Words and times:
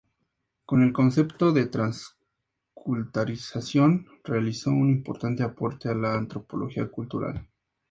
Con 0.65 0.81
el 0.81 0.93
concepto 0.93 1.51
de 1.51 1.67
transculturación 1.67 4.07
realizó 4.23 4.71
un 4.71 4.89
importante 4.89 5.43
aporte 5.43 5.89
a 5.89 5.93
la 5.93 6.15
antropología 6.15 6.87
cultural. 6.87 7.47